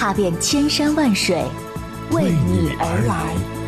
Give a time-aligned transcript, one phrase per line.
[0.00, 1.44] 踏遍千山万水，
[2.10, 3.59] 为你而来。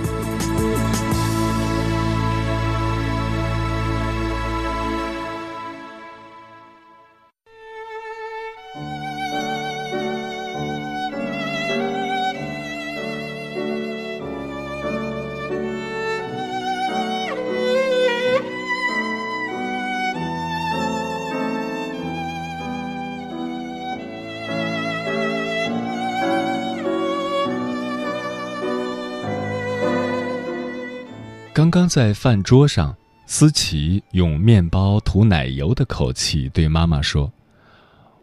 [31.62, 32.92] 刚刚在饭桌上，
[33.24, 37.32] 思琪用面包涂奶油的口气对妈妈说：“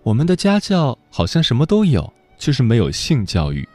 [0.04, 3.66] 我们的家教好像什么都有，就是没有性教育。”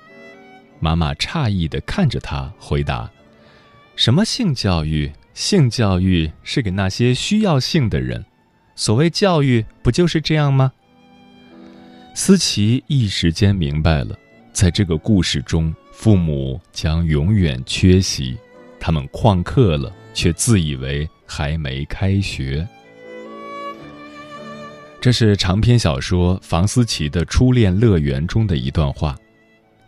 [0.81, 3.11] 妈妈诧异的看着他，回答
[3.97, 5.11] ：“什么性教育？
[5.33, 8.23] 性教育是给那些需要性的人。
[8.77, 10.71] 所谓教育，不就是这样吗？”
[12.13, 14.15] 思琪一时间明白了，
[14.53, 18.37] 在这个故事中，父母将永远缺席。
[18.87, 22.69] 他们旷课了，却自以为还没开学。
[25.01, 29.17] 这是长篇小说《房思琪的初恋乐园》中的一段话。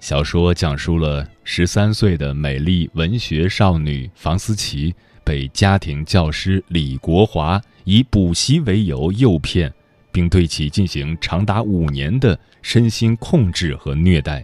[0.00, 9.70] 小说讲述了十三岁的美丽文学少女房思琪被家庭教师李国华以补习为由诱骗，
[10.10, 14.42] 并对其进行长达五年的身心控制和虐待。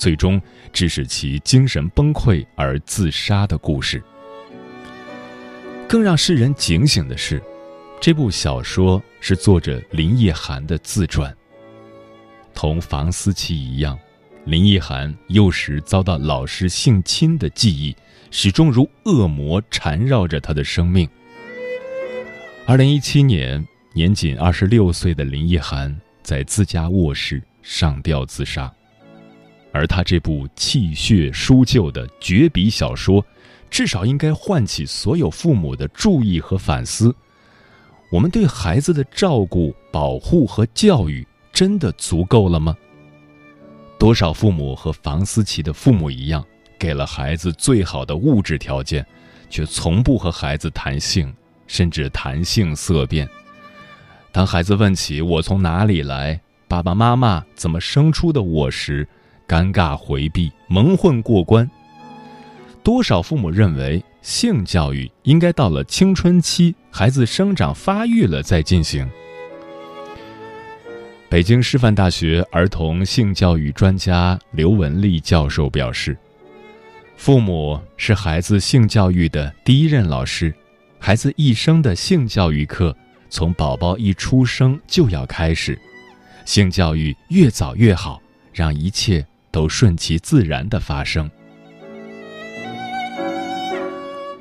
[0.00, 0.40] 最终
[0.72, 4.02] 致使其精神崩溃而自杀的故事。
[5.86, 7.42] 更让世人警醒的是，
[8.00, 11.36] 这部小说是作者林奕涵的自传。
[12.54, 13.98] 同房思琪一样，
[14.46, 17.94] 林奕涵幼时遭到老师性侵的记忆，
[18.30, 21.06] 始终如恶魔缠绕着他的生命。
[22.66, 23.62] 二零一七年，
[23.92, 28.72] 年仅二十六岁的林奕涵在自家卧室上吊自杀。
[29.72, 33.24] 而他这部气血书旧的绝笔小说，
[33.70, 37.14] 至少应该唤起所有父母的注意和反思：
[38.10, 42.76] 我们对孩子的照顾、保护和教育真的足够了吗？
[43.98, 46.44] 多少父母和房思琪的父母一样，
[46.78, 49.06] 给了孩子最好的物质条件，
[49.48, 51.32] 却从不和孩子谈性，
[51.66, 53.28] 甚至谈性色变。
[54.32, 59.06] 当孩子问起“我从哪里来，爸爸妈妈怎么生出的我”时，
[59.50, 61.68] 尴尬回避，蒙混过关。
[62.84, 69.10] 多少父母认为性教育应该到了青春期，孩子生长发育了再进行。
[71.28, 76.16] 北京师范大学儿童性教育专家刘文丽教授表示
[77.18, 80.54] ：“父母是孩子性教育的第一任老师，
[81.00, 82.96] 孩子一生的性教育课
[83.28, 85.76] 从宝宝一出生就要开始，
[86.44, 88.22] 性教育越早越好，
[88.52, 91.30] 让一切。”都顺其自然的发生，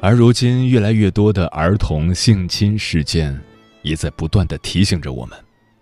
[0.02, 3.40] 而如今越来越多的儿童性侵事件，
[3.82, 5.38] 也在不断的提醒着我们：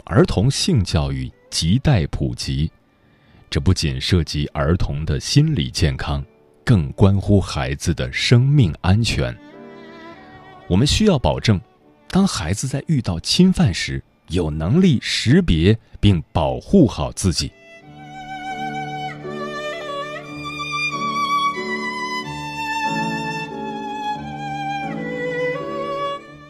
[0.06, 2.72] 儿童性教育亟待普及。
[3.50, 6.24] 这不仅涉及儿童的心理健康，
[6.66, 9.36] 更关乎孩子的生命安全。
[10.68, 11.60] 我们需要保证，
[12.10, 17.52] 当孩子在遇到侵犯时，有能力识别并保护好自己。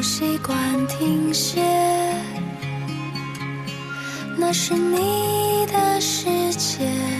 [0.00, 0.56] 不习惯
[0.86, 1.60] 停歇？
[4.38, 6.24] 那是你的世
[6.54, 7.19] 界。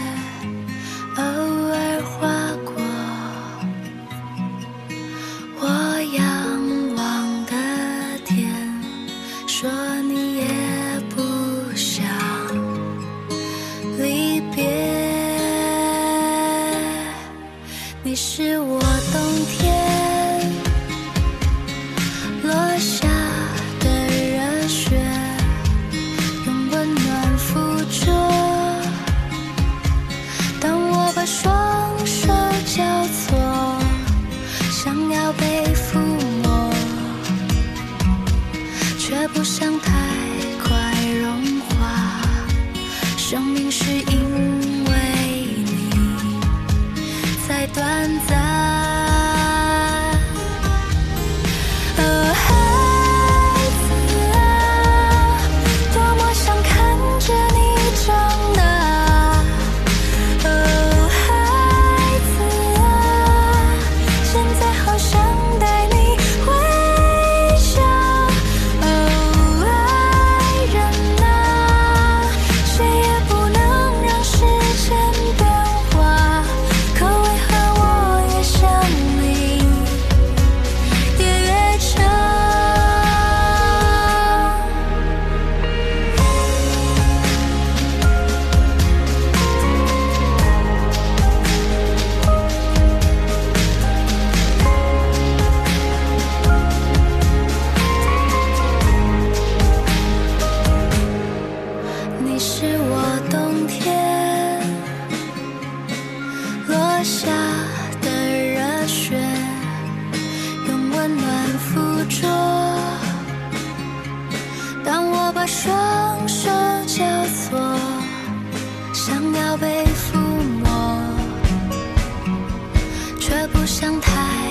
[123.47, 124.50] 不想太。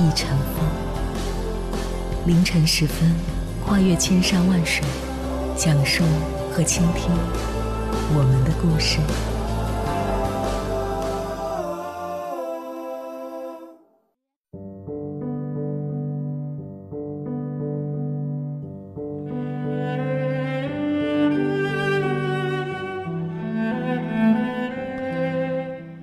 [0.00, 0.64] 一程风。
[2.24, 3.12] 凌晨时分，
[3.66, 4.84] 跨越千山万水，
[5.56, 6.04] 讲述
[6.52, 7.10] 和倾听
[8.14, 8.98] 我们的故事。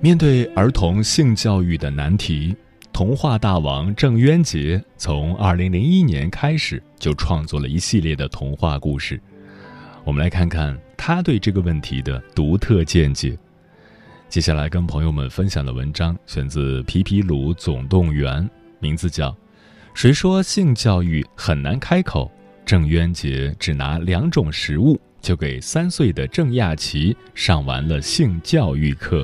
[0.02, 2.54] 面对儿童性教育的难题，
[2.96, 9.20] 童话大王郑渊洁从2001年开始就创作了一系列的童话故事。
[10.02, 13.36] 我们来看看他对这个问题的独特见解。
[14.30, 18.42] 接下来跟朋友们分享的文章选自《皮皮鲁总动员》，
[18.78, 19.30] 名字叫
[19.92, 22.32] 《谁说性教育很难开口》。
[22.64, 29.22] 郑渊洁只拿两种食物，就给三岁的郑亚琪上完了性教育课。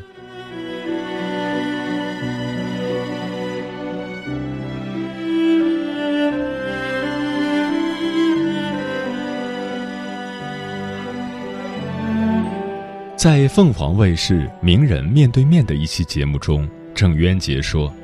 [13.23, 17.95] 在凤凰卫视《名人面对面》的一期节目中，郑渊洁说：“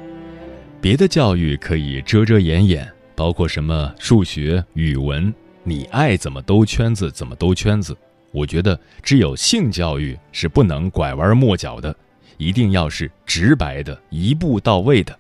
[0.81, 5.35] 别的教育可以遮遮掩掩，包括什么数学、语文，
[5.65, 7.99] 你爱怎么兜圈子怎么兜圈子。
[8.31, 11.93] 我觉得只有性教育是不能拐弯抹角的，
[12.37, 15.19] 一定要是直白的、一步到位的。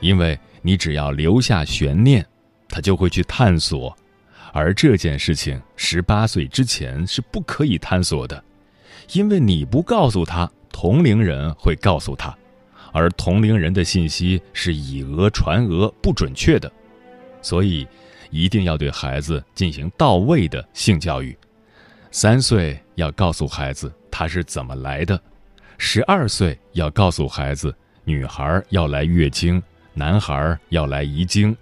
[0.00, 2.24] 因为你只要留下悬念，
[2.66, 3.94] 他就会去探索，
[4.54, 8.42] 而这件事情十八岁之前是不可以探索的。”
[9.12, 12.34] 因为你不告诉他，同龄人会告诉他，
[12.92, 16.70] 而同龄人的信息是以讹传讹，不准确的，
[17.42, 17.86] 所以
[18.30, 21.36] 一定要对孩子进行到位的性教育。
[22.10, 25.20] 三岁要告诉孩子他是怎么来的，
[25.76, 31.54] 十二岁要告诉孩子女孩要来月经，男孩要来遗精。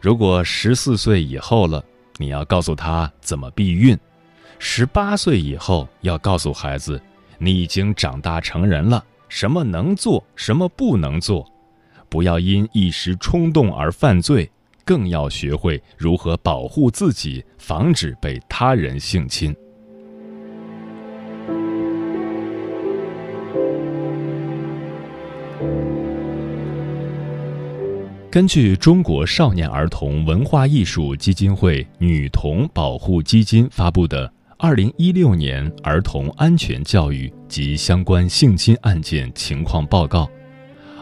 [0.00, 1.84] 如果十四岁以后了，
[2.16, 3.96] 你要告诉他怎么避孕。
[4.60, 7.00] 十八岁以后要告诉孩子，
[7.38, 11.46] 你已经长大成人了，什么能做，什么不能做，
[12.08, 14.50] 不要因一时冲动而犯罪，
[14.84, 19.54] 更要学会如何保护自己，防止被他人性侵。
[28.30, 34.30] 根据中国少年儿童文化艺术基金会女童保护基金发布的。
[34.60, 40.28] 二零一六年儿童安全教育及相关性侵案件情况报告，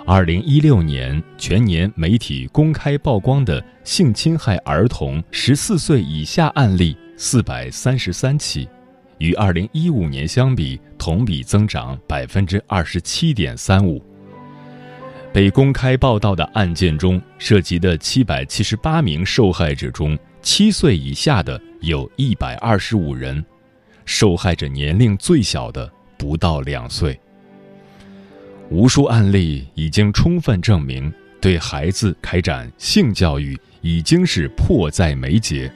[0.04, 8.68] 二零一六年全年媒体公开曝光的性侵害儿童十四岁以下案例四百三十三起，
[9.16, 14.04] 与二零一五年相比，同比增长百分之二十七点三五。
[15.32, 21.60] 被公开报道的案件中，涉及的七百七十八名受害者中，七岁以下的。
[21.80, 23.44] 有一百二十五人，
[24.04, 27.18] 受害者年龄最小的不到两岁。
[28.70, 35.70] 无数案例已经充分证明，对孩子开展性教育已经是迫在眉睫。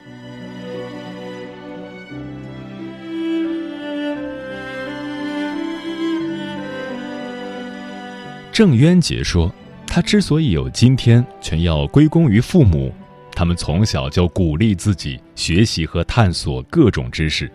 [8.53, 9.53] 郑渊洁说
[9.85, 12.93] ：“他之所以有今天，全要归功于父母。”
[13.41, 17.51] 他们从小就鼓励自己学习和探索各种知识。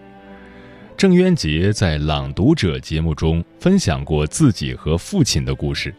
[0.96, 5.94] 郑渊洁在《朗读者》节目中分享过自己和父亲的故事。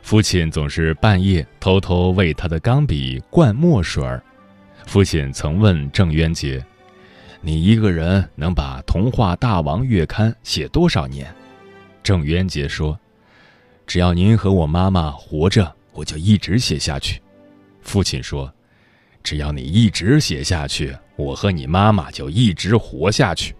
[0.00, 4.22] 父亲总是半夜偷偷为他的钢笔灌墨水儿。
[4.86, 6.64] 父亲曾问郑渊洁
[7.42, 11.26] ：“你一个人能把《童话大王》月刊写多少年？”
[12.00, 12.96] 郑渊洁说
[13.88, 17.20] ：“只要您和我妈妈活着，我就一直写下去。”
[17.82, 18.48] 父亲说。
[19.22, 23.54] 只要你一直写下去，我和你妈妈就一直活下去。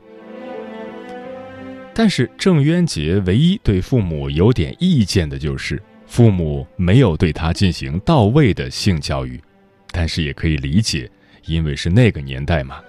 [1.92, 9.40] 但是郑渊洁唯一对父母有点意见的就是，父母没有对他进行到位的性教育。
[9.92, 11.10] 但是也可以理解，
[11.46, 12.80] 因为是那个年代嘛。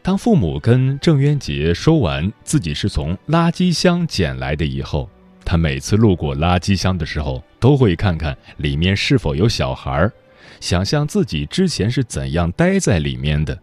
[0.00, 5.10] 当父母跟郑渊洁说完自己是从垃圾箱捡来的以后，
[5.44, 10.12] 他每次路过垃圾箱的时候，都会看看里面是否有小孩儿。
[10.60, 13.58] 想象自己之前是怎样待在里面的，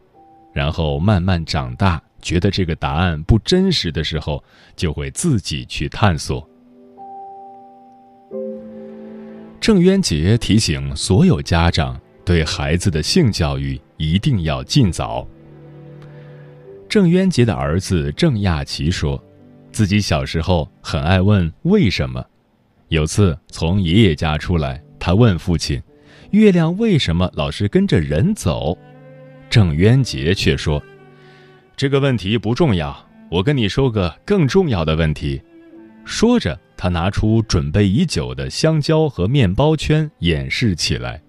[0.53, 4.43] 然后慢慢长大，觉得这个答案不真实的时候，
[4.75, 6.47] 就会自己去探索。
[9.59, 15.27] 郑渊洁提醒所有家长，对孩子的性教育一定要尽早。
[16.87, 19.21] 郑渊洁的儿子郑亚琪说，
[19.71, 22.25] 自己小时候很爱问为什么。
[22.87, 25.79] 有次从爷爷家出来，他问父亲。
[26.31, 28.77] 月亮为什么老是跟着人走？
[29.49, 30.81] 郑渊洁却说
[31.75, 32.95] ：“这个问题不重要，
[33.31, 35.41] 我跟你说个更重要的问题。”
[36.05, 41.19] 说着，他拿出准备已久的香蕉和面包圈演示起来。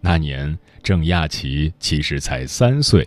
[0.00, 3.06] 那年，郑亚琪其实才三岁。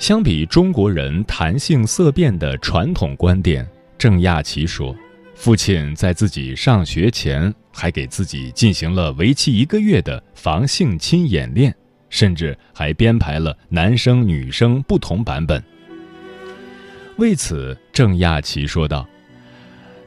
[0.00, 3.64] 相比中国人谈性色变的传统观点，
[3.96, 4.94] 郑亚琪说。
[5.36, 11.74] 父亲在自己上学前，还给自己进行了为期一个月的防性侵演练，
[12.08, 15.62] 甚至还编排了男生女生不同版本。
[17.16, 19.06] 为此，郑亚琪说道：“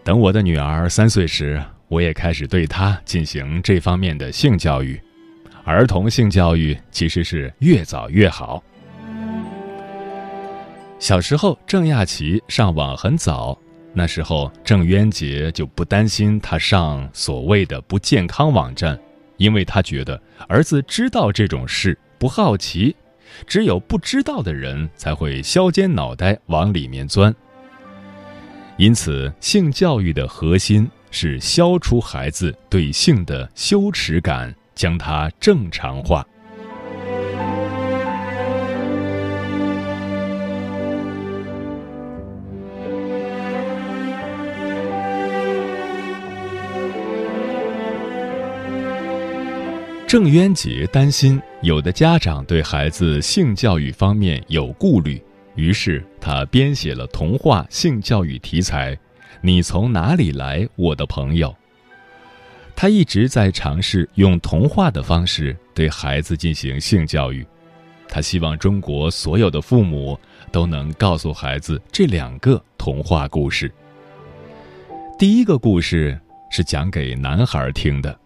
[0.04, 5.00] 等我的女儿三岁时，我也开始对她进行这方面的性教育。
[5.64, 8.64] 儿童性教育其实是越早越好。”
[11.00, 13.58] 小时候，郑亚琪上网很早，
[13.94, 19.00] 那时候郑渊洁就不担心他上所谓的不健康网站，
[19.38, 22.96] 因为他觉得儿子知道这种事，不好奇。
[23.46, 27.34] 只有不知道的人才会削尖脑袋往里面钻。
[28.78, 36.26] 因此，性教育的核心是消除孩子对性的羞耻感，将它正常化。
[50.08, 55.22] 郑渊洁担心有的家长对孩子性教育方面有顾虑，
[55.56, 58.96] 于是他编写了童话性教育题材
[59.42, 61.50] 《你从哪里来，我的朋友》。
[62.74, 67.46] 他一直在尝试用童话的方式对孩子进行性教育，
[68.08, 70.18] 他希望中国所有的父母
[70.54, 73.70] 都能告诉孩子这两个童话故事。
[75.20, 76.18] 第一个故事
[76.50, 78.18] 是讲给男孩听的。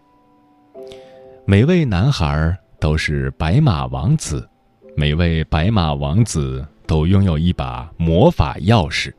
[1.44, 4.48] 每位男孩都是白马王子，
[4.96, 9.12] 每位白马王子都拥有一把魔法钥匙。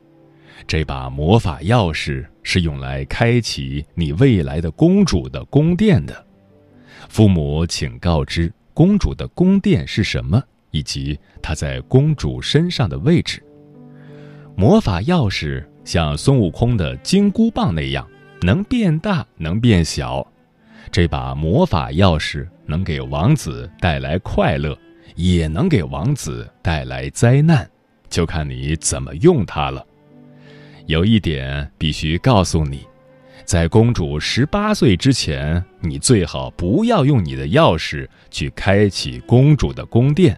[0.65, 6.25] 这把魔法钥匙是用来开启你未来的公主的宫殿的。
[7.09, 13.43] 父母，请告知公主的宫殿是什么，以及她在公主身上的位置。
[14.55, 18.07] 魔法钥匙像孙悟空的金箍棒那样，
[18.41, 20.25] 能变大，能变小。
[20.93, 24.77] 这把魔法钥匙能给王子带来快乐，
[25.15, 27.67] 也能给王子带来灾难，
[28.11, 29.83] 就看你怎么用它了。
[30.85, 32.85] 有一点必须告诉你，
[33.43, 40.35] 在公主十八岁之前，你最好不要用你的钥匙去开启公主的宫殿；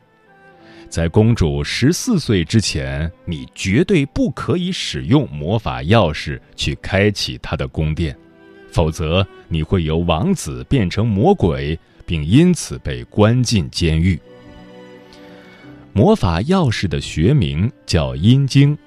[0.88, 8.18] 在公主十四岁之前，你绝对不可以使用魔法钥匙去开启她的宫殿。
[8.76, 14.20] 否则，你会由王子变成魔鬼，并因此被关进监狱。
[15.94, 18.78] 魔法钥匙的学名叫阴茎，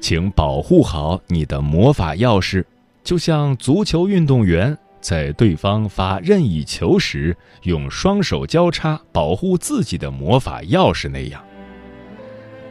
[0.00, 2.64] 请保护好你的魔法钥匙，
[3.04, 11.44] 就像足球运动员在对方发任意球时用双手交叉保护自己的魔法钥匙那样。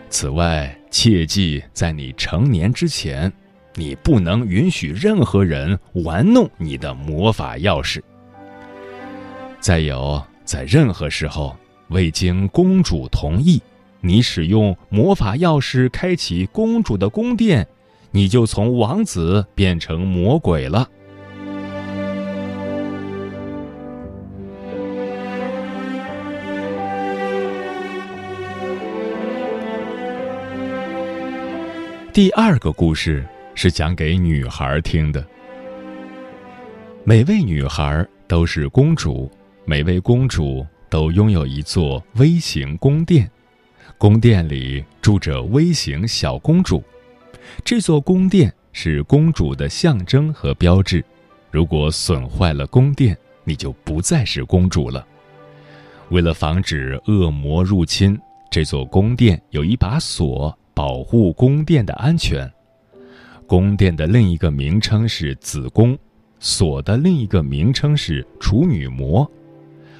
[0.09, 3.31] 此外，切记在你成年之前。
[3.77, 8.01] 你不能允许任何人玩弄你的魔法钥匙。
[9.59, 11.53] 再有，在任何时候
[11.89, 13.61] 未经公主同意，
[13.99, 17.67] 你使用魔法钥匙开启公主的宫殿，
[18.11, 20.87] 你就从王子变成魔鬼了。
[32.13, 33.25] 第二个故事。
[33.55, 35.25] 是讲给女孩听的。
[37.03, 39.31] 每位女孩都是公主，
[39.65, 43.29] 每位公主都拥有一座微型宫殿，
[43.97, 46.83] 宫殿里住着微型小公主。
[47.63, 51.03] 这座宫殿是公主的象征和标志。
[51.51, 55.07] 如果损坏了宫殿，你就不再是公主了。
[56.09, 58.19] 为了防止恶魔入侵，
[58.51, 62.51] 这座宫殿有一把锁，保护宫殿的安全。
[63.47, 65.95] 宫殿的另一个名称是子宫，
[66.39, 69.29] 锁的另一个名称是处女膜。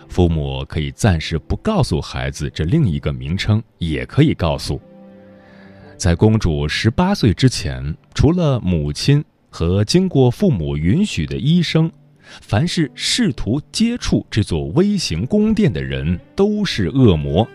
[0.07, 4.81] 父母可以暂时不告诉孩子这另一个名称，也可以告诉。
[5.95, 11.91] 在公主十八岁之前，除了母亲和经过父母允许的医生，
[12.41, 17.47] 凡是试图接触这座微型宫殿的人都是恶魔。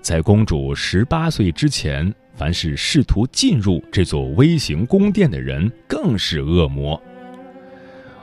[0.00, 2.12] 在公主十八岁之前。
[2.36, 7.00] 凡是试图进入这座微型宫殿的人，更是恶魔。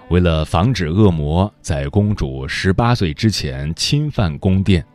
[0.10, 4.86] 为了防止恶魔在公主十八岁之前侵犯宫殿，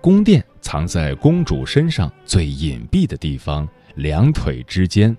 [0.00, 5.16] 宫殿藏在公主身上最隐蔽的地方——两腿之间。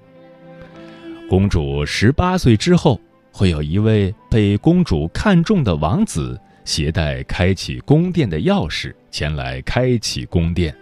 [1.30, 3.00] 公主十八岁之后，
[3.32, 10.76] 会有一位被公主看中的王子携带开启宫殿的钥匙前来开启宫殿。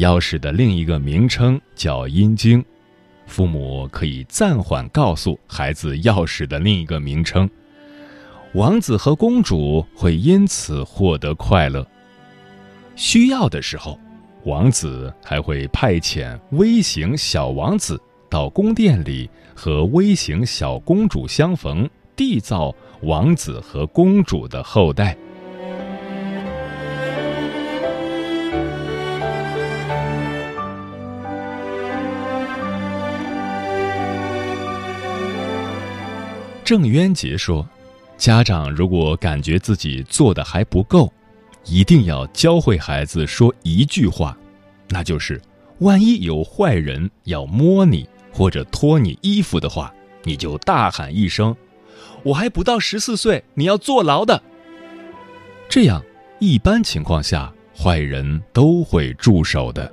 [0.00, 2.64] 钥匙的另一个名称叫阴茎，
[3.26, 7.48] 父母可以暂缓告诉孩子钥匙的另一个名称。
[8.54, 11.86] 王子和公主会因此获得快乐。
[12.96, 14.00] 需要的时候，
[14.44, 21.86] 王子还会派遣微型小王子到宫殿里和微型小公主相逢，
[22.16, 25.14] 缔造王子和公主的后代。
[36.70, 37.68] 郑渊洁说
[38.16, 41.12] ：“家长如果感觉自己做的还不够，
[41.64, 44.38] 一定要教会孩子说一句话，
[44.88, 45.42] 那就是：
[45.80, 51.56] 万一有坏人要摸你或者脱你衣服的话，你就大喊一声
[52.22, 54.40] ：‘我还不到十四岁，你要坐牢的。’
[55.68, 56.00] 这样，
[56.38, 59.92] 一般情况下，坏人都会住手的。”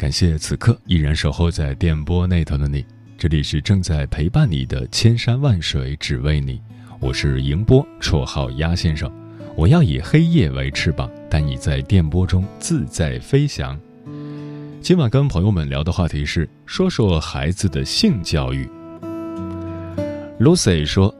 [0.00, 2.82] 感谢此刻依然守候在电波那头的你，
[3.18, 6.58] 这里是正在陪伴你的千山万水只为你，
[7.00, 9.12] 我是迎波，绰号鸭先生。
[9.54, 13.78] 我要以黑夜为翅膀，带你在电波中自在飞翔。
[14.80, 18.66] 今晚跟朋友们聊的话题是说说孩子的性教育。
[20.40, 21.14] Lucy 说：“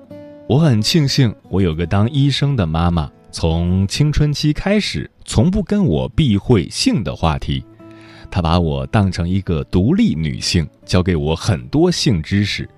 [0.49, 7.62] 我很庆幸我有个当医生的妈妈，从青春期开始，从不跟我避讳性的话题。”
[8.31, 12.69] 她把我当成一个独立女性，教给我很多性知识，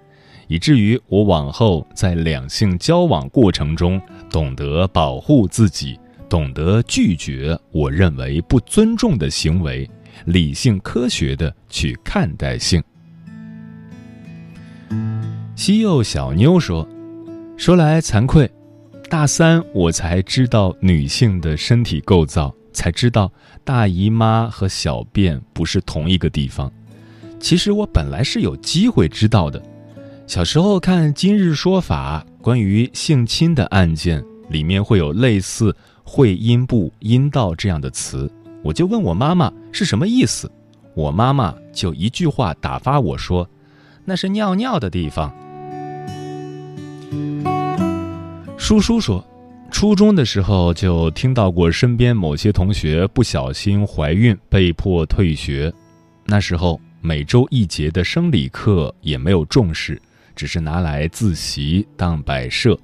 [0.49, 9.89] 以至于我往后在两性交往过程中懂得保护自己，懂得拒绝我认为不尊重的行为，
[10.25, 12.83] 理性科学的去看待性。
[15.55, 16.89] 西柚小妞说
[17.57, 18.51] ：“说来惭愧，
[19.09, 23.31] 大三我才知道女性的身体构造。”才知道
[23.65, 26.71] 大姨妈和小便不是同一个地方。
[27.39, 29.63] 其实我本来是有机会知道的。
[30.27, 38.31] 小时候看《今日说法》关于性侵的案件，里面会有类似“会阴部”“阴道”这样的词，
[38.63, 40.51] 我就问我妈妈是什么意思。
[40.95, 43.49] 我妈妈就一句话打发我说
[44.05, 45.35] ：“那是尿尿的地方。”
[48.57, 49.27] 叔叔说。
[49.73, 55.73] 初中的时候就听到过身边某些同学不小心怀孕被迫退学，
[56.25, 60.01] 那时候每周一节的生理课也没有重视，
[60.37, 62.79] 只是拿来自习当摆设。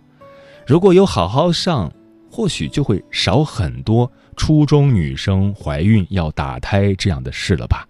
[0.66, 1.92] 如果有好好上，
[2.29, 7.87] 或许就会少很多初中女生怀孕要打胎这样的事了吧。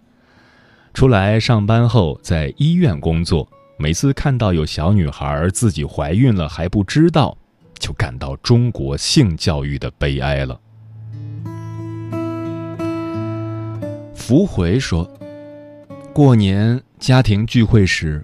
[0.93, 7.39] 出来上班后在医院工作，每次看到有小女孩自己怀孕了还不知道。
[7.79, 10.61] 就感到中国性教育的悲哀了。
[14.15, 15.11] 福回说
[16.13, 18.23] ：“过年家庭聚会时，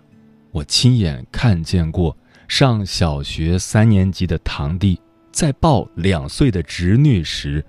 [0.50, 2.14] 我亲眼看见过
[2.46, 5.00] 上小学三年级的堂弟
[5.32, 7.64] 在抱两岁的侄女时，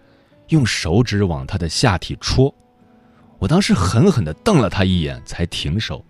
[0.50, 2.54] 用手指往她的下体戳。
[3.39, 6.04] 我当时狠狠的瞪了他一眼，才停手。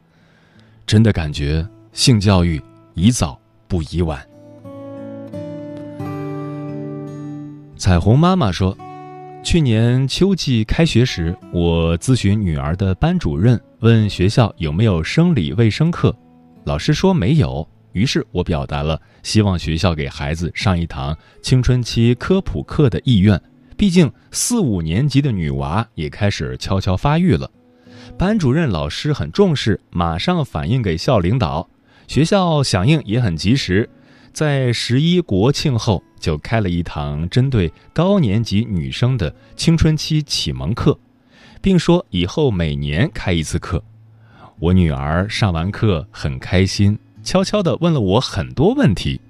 [0.88, 2.62] 真的感觉性教育
[2.94, 4.26] 宜早不宜晚。”
[7.78, 8.76] 彩虹妈妈说
[9.44, 16.16] ：“去年秋季开学时，我咨询女儿的班主任，问学校有没有生理卫生课，
[16.64, 17.68] 老师说没有。
[17.92, 23.40] 于是我表达了希望学校给孩子上一堂青春期科普课的意愿。
[23.76, 27.50] 毕竟四五年级的女娃也开始悄悄发育了。
[28.18, 31.70] 班主任老师很重视，马上反映给校领导，
[32.08, 33.90] 学校响应也很及时，
[34.36, 40.98] 在十一国庆后。”就开了一堂针对高年级女生的青春期启蒙课，
[41.62, 43.84] 并说以后每年开一次课。
[44.58, 49.21] 我女儿上完课很开心，悄悄地问了我很多问题。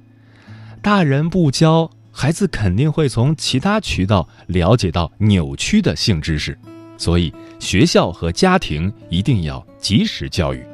[0.82, 6.58] 大人不教，孩子肯定会从其他渠道了解到扭曲的性知识，
[6.98, 10.65] 所以学校和家庭一定要及时教育。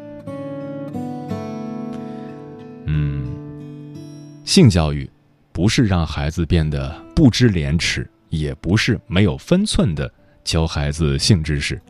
[4.51, 5.09] 性教育。
[5.53, 10.11] 不是让孩子变得不知廉耻，也不是没有分寸的
[10.43, 11.81] 教孩子性知识，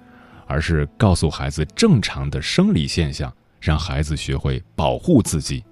[0.46, 5.64] 而是告诉孩子正常的生理现象，让孩子学会保护自己。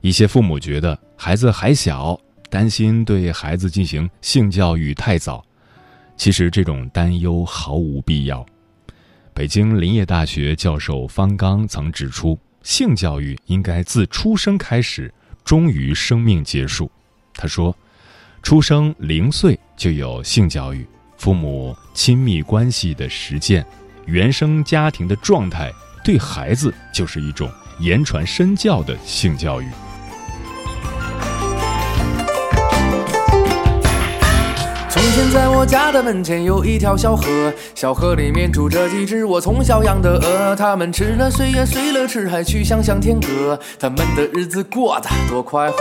[0.00, 2.16] 一些父母觉得孩子还小，
[2.48, 5.44] 担心对孩子进行性教育太早，
[6.16, 8.46] 其实这种担忧毫无必要。
[9.34, 15.12] 北京林业大学教授方刚曾指出，性教育应该自出生开始，
[15.48, 16.90] 终于生命结束。
[17.32, 17.74] 他说，
[18.42, 23.64] 出生零岁就有性教育，父母亲密关系的实践，
[24.04, 25.72] 原生家庭的状态，
[26.04, 29.66] 对孩子就是一种言传身教的性教育。
[35.08, 45.78] 从前在我家的门前有一条小河，小河里面住着几只我从小养的鹅，它们吃了睡呀睡了吃，还去想象天歌，它们的日子过得多快活。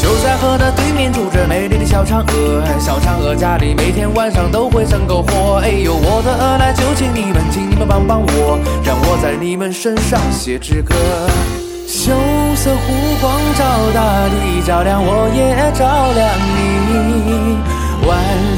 [0.00, 5.58] 就在河的对面住着美丽的小嫦娥，小嫦娥家里每天晚上都会生篝火。
[5.64, 10.94] 哎呦，我的鹅来，就请你们，请你们帮帮我，让我在你们身上写支歌。
[11.88, 12.12] 羞
[12.54, 17.73] 涩湖光照大地，照亮我也照亮你。
[18.06, 18.12] 宛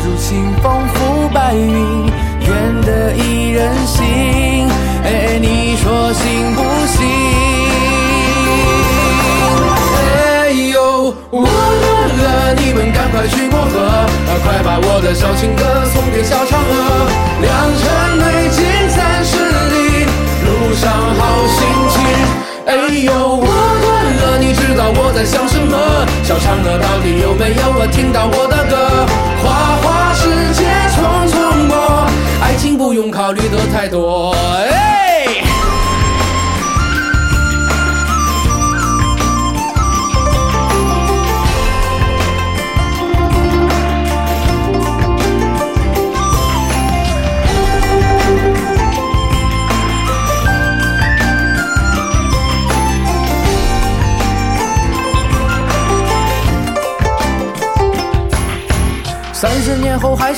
[0.04, 2.10] 如清风拂白云，
[2.46, 4.68] 愿得一人心。
[5.04, 6.98] 哎，你说行不行？
[9.98, 11.86] 哎呦，我的
[12.18, 14.06] 鹅，你们赶快去过河，
[14.42, 17.08] 快把我的小情歌送给小嫦娥。
[17.40, 17.46] 良
[17.78, 17.84] 辰
[18.18, 18.58] 美景
[18.90, 19.45] 三十，
[20.74, 21.58] 上好心
[21.90, 21.94] 情。
[22.66, 22.74] 哎
[23.04, 23.86] 呦，我的
[24.26, 25.76] 鹅，你知道我在想什么？
[26.24, 29.06] 小嫦娥到底有没有我听到我的歌？
[29.42, 30.96] 花花世界匆
[31.28, 32.06] 匆过，
[32.42, 34.34] 爱情不用考虑的太多。
[34.68, 35.05] 哎。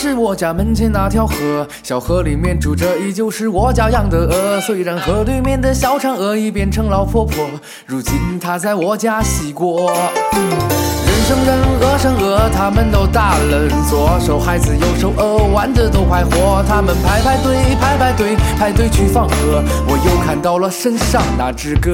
[0.09, 4.59] 是我家门前那条河，小河里面住着依旧是我家养的鹅。
[4.59, 7.45] 虽然河对面的小嫦娥已变成老婆婆，
[7.85, 9.93] 如今她在我家洗锅。
[10.33, 16.65] 人生人，鹅生鹅，他们都大了，左手孩子，右手鹅，玩的都快活。
[16.67, 19.63] 他们排排队，排排队，排队去放鹅。
[19.87, 21.93] 我又看到了身上那只鸽。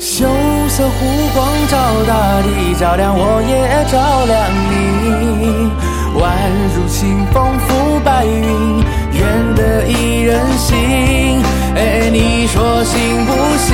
[0.00, 0.24] 羞
[0.70, 1.76] 涩湖光照
[2.08, 5.89] 大地，照亮我也照亮你。
[6.20, 6.28] 宛
[6.76, 11.42] 如清风拂白云，愿得一人心。
[11.74, 13.68] 哎，你说行不行？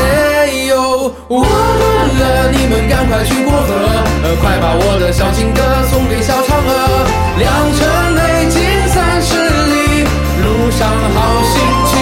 [0.00, 1.84] 哎呦，我的
[2.24, 3.68] 鹅，你们赶快去过河，
[4.40, 7.04] 快把我的小情歌送给小嫦娥。
[7.36, 8.56] 良辰美景
[8.88, 10.08] 三十里，
[10.40, 11.92] 路上好心情。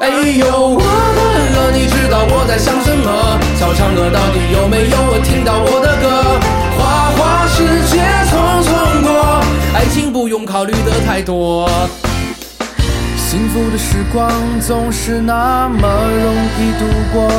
[0.00, 1.20] 哎呦，我的
[1.60, 3.38] 鹅，你知道我在想什么？
[3.58, 6.39] 小嫦娥到底有没有听到我的歌？
[10.50, 11.70] 考虑的太多。
[13.16, 14.28] 幸福的时光
[14.60, 17.30] 总是那么容易度过，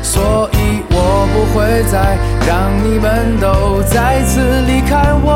[0.00, 5.32] 所以我不会再让你们都再次离开我。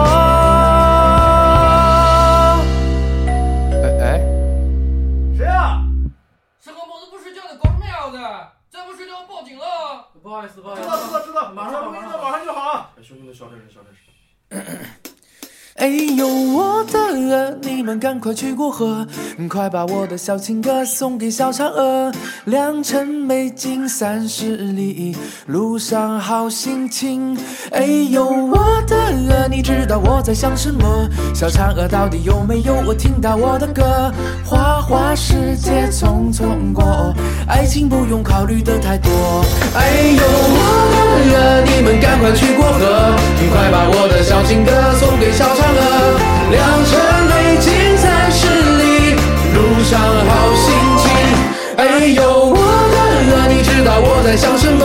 [3.83, 4.23] 哎哎。
[5.37, 5.83] 谁啊？
[6.61, 8.17] 三更包子不睡觉的搞什么呀子？
[8.71, 9.65] 再不睡觉我报警了！
[10.23, 12.91] 不好意思，不好意思，知道知道知道，马上马上马上就好。
[13.03, 13.99] 兄弟们，小点声，小点声。
[15.77, 17.06] 哎呦，我的
[17.62, 19.07] 你们赶快去过河，
[19.49, 22.12] 快把我的小情歌送给小嫦娥。
[22.44, 27.37] 良辰美景三十里，路上好心情。
[27.72, 31.09] 哎呦，我的鹅，你知道我在想什么？
[31.35, 34.12] 小嫦娥到底有没有我听到我的歌？
[34.44, 37.14] 花花世界匆匆过，
[37.49, 39.11] 爱情不用考虑的太多。
[39.75, 40.59] 哎呦，我
[40.92, 40.96] 的
[41.33, 43.16] 鹅，你们赶快去过河，
[43.53, 46.36] 快把我的小情歌送给小嫦娥。
[46.50, 49.14] 良辰美景三十里，
[49.54, 50.66] 路上好心
[50.98, 51.04] 情。
[51.76, 52.96] 哎呦，我的
[53.30, 54.85] 鹅，你知道我在想什么？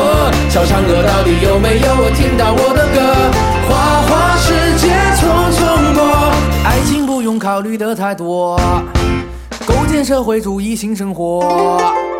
[0.49, 2.99] 小嫦娥到底有没有我听到我的歌？
[3.69, 5.21] 花花世界匆
[5.53, 6.33] 匆过，
[6.65, 8.59] 爱情不用考虑的太多，
[9.65, 12.10] 构建社会主义新生活。